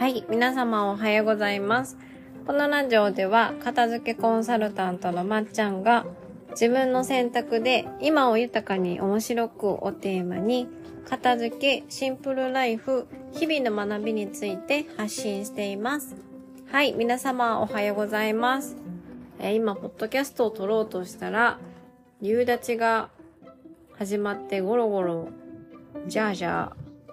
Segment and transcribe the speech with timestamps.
[0.00, 1.98] はい、皆様おはようございます。
[2.46, 6.06] このラジオでは、片付けコンサルタントのまっちゃんが、
[6.52, 10.68] 自分の選択で今を豊かに面白くをテーマに、
[11.06, 16.16] 片付け、シンプルライフ、日々の学びについて発信しています。
[16.72, 18.78] はい、皆様おはようございます。
[19.38, 21.58] えー今、ポッドキャストを撮ろうとしたら、
[22.22, 23.10] 夕立が
[23.98, 25.28] 始まってゴロゴロ、
[26.06, 26.72] ジャージャー、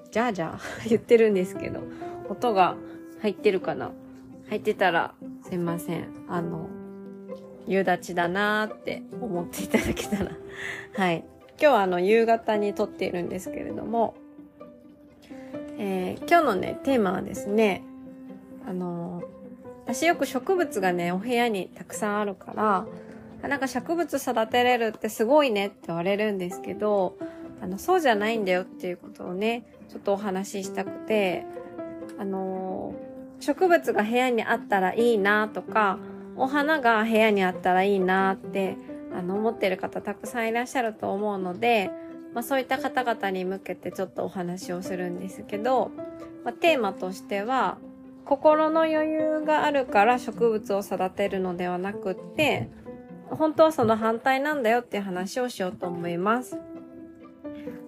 [0.09, 1.81] ジャージャー 言ってるんですけど、
[2.29, 2.75] 音が
[3.21, 3.91] 入ってるかな？
[4.49, 5.13] 入ってたら、
[5.47, 6.07] すいません。
[6.29, 6.67] あの、
[7.67, 10.31] 夕立だなーって思っていただけたら。
[10.95, 11.25] はい。
[11.59, 14.15] 今日はあの、夕方に撮っているんですけれども、
[15.77, 17.83] えー今日のね、テーマはですね、
[18.67, 19.23] あの、
[19.85, 22.85] 私よく植物がね、お部屋にたくさんあるから、
[23.47, 27.17] なんか植物育てれるってすごいねって言われるんですけど、
[27.61, 31.45] あの、そうじゃないんだよっていうことをね、ちょっとお話ししたくて、
[32.19, 32.93] あの
[33.39, 35.99] 植物が部屋にあったらいいなとか、
[36.35, 38.77] お花が部屋にあったらいいなって、
[39.13, 41.91] あの、思ってる方たくさんいらっしゃると思うので、
[42.33, 45.91] まあそういった方々に向けてちょっとお話をするんですけど、
[46.43, 47.77] まあテーマとしては、
[48.25, 52.69] 心の余裕があるから植物を育てるのではなくって、
[53.29, 56.57] 本当はその反対なんだよっていう話をしようと思います。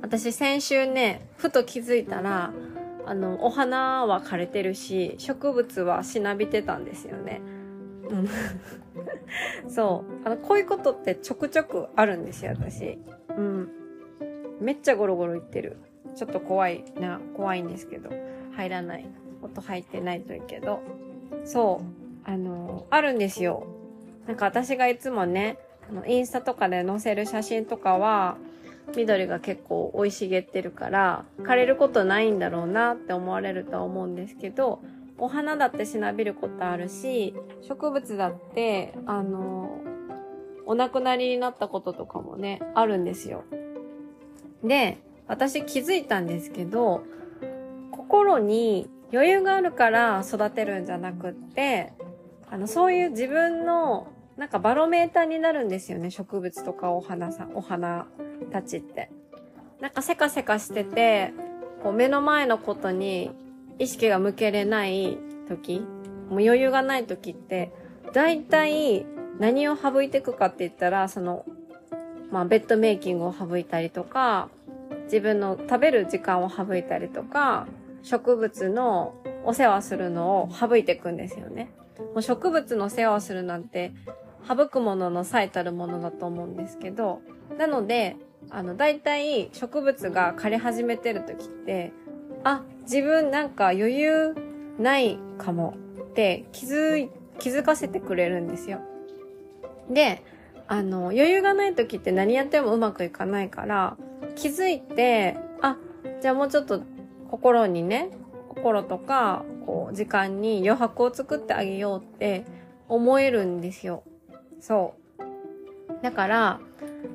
[0.02, 2.54] 私先週ね、ふと気づいたら、
[3.06, 7.42] あの、お花は枯れてるし、植物はしなびてたんですよね。
[8.10, 8.30] うん
[9.70, 10.28] そう。
[10.28, 13.00] あの、こういうことってちょくちょくあるんですよ、私。
[13.36, 13.70] うん。
[14.60, 15.78] めっちゃゴロゴロ言ってる。
[16.16, 18.10] ちょっと怖いな、怖いんですけど。
[18.56, 19.06] 入らない。
[19.42, 20.82] 音入ってないといいけど。
[21.46, 22.30] そう。
[22.30, 23.66] あの、あるんですよ。
[24.28, 25.58] なんか私がいつもね、
[25.90, 28.38] あの、インスタとかで載せる写真とかは、
[28.96, 34.82] 緑が結構生い茂ってるから、枯れることないんだろうなって思われるとは思うんですけど、
[35.18, 39.82] お花だってしなびることあるし、植物だって、あの、
[40.66, 43.44] お亡くなりになったこととかもね、あるんですよ。
[44.64, 44.98] で、
[45.28, 47.04] 私気づいたんですけど、
[47.92, 51.94] 心に余裕があるから育てるんじゃなくって、
[52.50, 54.08] あの、そういう自分の、
[54.40, 58.08] なんかバロメーターになるんですよね、植物とかお花さん、お花
[58.54, 59.12] たちって。
[59.82, 61.34] なんかせかせかしてて、
[61.84, 63.32] こう目の前のことに
[63.80, 65.18] 意識が向けれない
[65.50, 65.82] 時、
[66.30, 67.74] もう余裕がない時って、
[68.14, 69.06] だいたい
[69.40, 71.44] 何を省いていくかって言ったら、その、
[72.32, 74.48] まあベッドメイキングを省いたりとか、
[75.04, 77.68] 自分の食べる時間を省いたりとか、
[78.04, 81.72] 植物のお世話するのを省いていくんですよね。
[82.14, 83.92] もう植物の世話をするなんて、
[84.48, 87.22] 省くものの最たるものだと思うんですけど、
[87.58, 88.18] なので、
[88.50, 91.92] あの、大体植物が枯れ始めてる時って、
[92.44, 94.36] あ、自分なんか余裕
[94.80, 98.80] ないかもって気づい、気づかせてくれるんですよ。
[99.90, 100.24] で、
[100.68, 103.98] あの、余裕がない時って何やってもうまくいかないから、
[104.36, 105.78] 気づいて、あ、
[106.22, 106.82] じゃあもうちょっと
[107.30, 108.10] 心にね、
[108.50, 112.46] 心とか、こう、時間に余白を作ってあげようって
[112.88, 114.04] 思えるんですよ。
[114.60, 116.04] そう。
[116.04, 116.60] だから、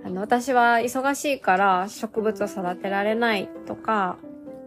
[0.04, 4.16] あの、私は忙しいから植物を育てられないとか、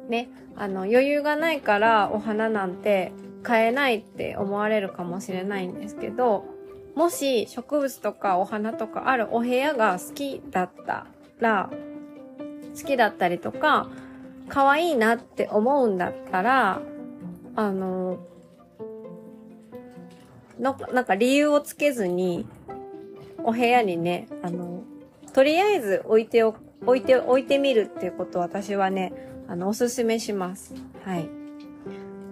[0.10, 3.12] ね、あの、余裕がないからお花なんて
[3.44, 6.46] 買えないって思われるかもしれないんですけど、
[6.96, 11.06] もし植物とかお花とかあるお部屋が好きだった
[11.40, 11.70] ら、
[12.76, 13.88] 好きだったりとか、
[14.50, 16.82] 可愛いなって思うんだったら、
[17.56, 18.18] あの、
[20.60, 22.46] のなんか理由をつけずに、
[23.44, 24.84] お部屋にね、あの、
[25.34, 29.14] とりあえず置いてお、置いて、置いてみるっていうことを私はね、
[29.48, 30.74] あの、おすすめします。
[31.04, 31.30] はい。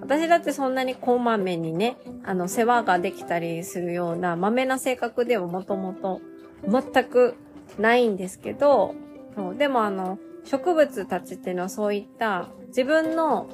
[0.01, 6.21] 私だってそんなにこまめにね、あの、世話ができたりするような、まめな性格ではもともと
[6.67, 7.35] 全く
[7.79, 8.93] ないんですけど、
[9.35, 13.47] そうでもあの、植物たちっていうのはそういった自分の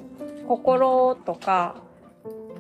[0.48, 1.76] 心とか、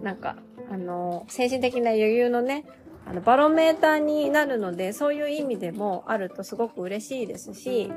[0.01, 0.37] なんか、
[0.71, 2.63] あの、精神的な余裕のね、
[3.05, 7.91] あの、バロメーターになるので、そういう意味でもあるとすごく嬉しいですし、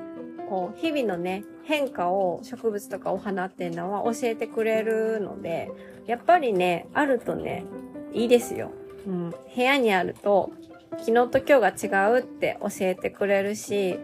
[0.49, 5.71] こう、日々のね、変化を植物とかお花っていうのは教えてくれるので、
[6.07, 7.65] やっぱりね、あるとね、
[8.13, 8.73] いいですよ。
[9.07, 9.31] うん。
[9.31, 10.51] 部屋にあると、
[10.99, 14.01] 昨日と今日が違うって教えてくれるし、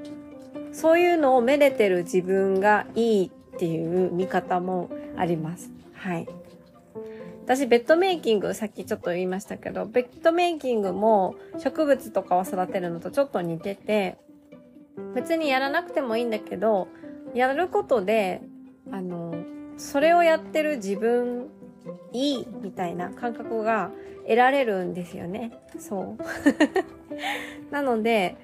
[0.73, 5.73] そういうのをめでてる自分がいいっていう見方もあります。
[5.93, 6.28] はい。
[7.50, 14.19] 私、ベッドメイキング、さっきちょっと言いましたけど、ベッドメイキングも植物とかを育てるのとちょっと似てて、
[15.17, 16.87] 別にやらなくてもいいんだけど、
[17.35, 18.41] やることで、
[18.93, 19.35] あの、
[19.79, 21.49] それをやってる自分
[22.12, 23.91] いいみたいな感覚が
[24.23, 25.50] 得られるんですよね。
[25.76, 26.19] そう。
[27.75, 28.37] なので、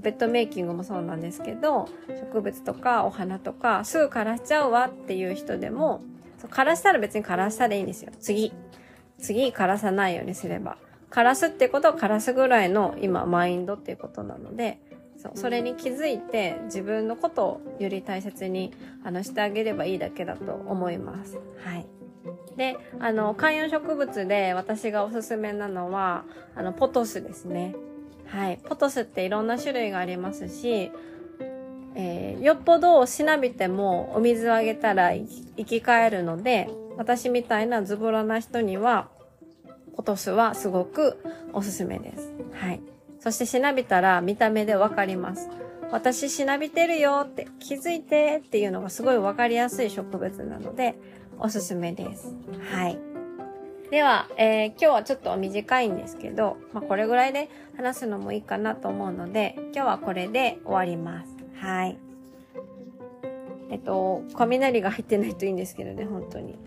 [0.00, 6.02] ベッドメイキングもそうなんですけど、植物とかお花とかすぐ枯らしちゃうわっていう人でも、
[6.38, 8.12] そう枯らしたら別に枯らしたでいいんですよ。
[8.20, 8.52] 次。
[9.18, 10.78] 次枯らさないようにすれば。
[11.10, 14.78] 枯らすってことは枯らすぐらいの今マインドっていうことなので、
[15.16, 18.72] そうそれに気づいて自分のことをより大切に
[19.04, 21.38] あのしてあげればいいだけだと思います。
[21.64, 21.86] はい。
[22.56, 26.24] で、あの、観葉植物で私がおすすめなのは、
[26.54, 27.74] あの、ポトスですね。
[28.26, 28.58] はい。
[28.62, 30.92] ポトスっていろんな種類がありますし、
[32.00, 39.08] えー、よっぽどしなびてもお水をあげたら生き返るので、私みたいなズボラな人には、
[39.96, 41.18] ポトスはすごく
[41.52, 42.32] おすすめです。
[42.52, 42.80] はい。
[43.18, 45.50] そしてしなびたら見た目でわかります。
[45.90, 50.96] 私しなびてるよって気づいてっていうのがすごいわかりやすい植物なので
[51.38, 52.32] おすすめです。
[52.70, 52.98] はい。
[53.90, 61.37] では、えー、今日はちょっと短いんですけど、まあ、これぐらいで話すのもいいかなと思うので、今日はこれで終わります。
[61.60, 61.98] はい。
[63.70, 66.58] えっと、雷が入ってないといいんですけどね、本当に。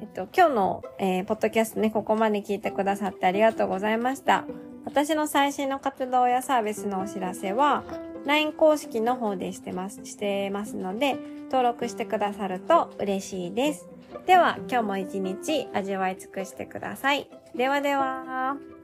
[0.00, 4.44] えっと、今日の、えー、ポッドキャストね、ここまで聞いてくださってありがとうございました。
[4.84, 7.82] 私の最新の活動やサービスのお知らせは、
[8.24, 11.16] LINE 公式の方でしてます、してますので、
[11.50, 13.88] 登録してくださると嬉しいです。
[14.26, 17.28] では、今日も一日味わい尽くしてください。
[17.54, 18.75] ではでは。